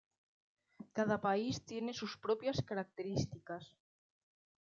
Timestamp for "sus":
1.93-2.17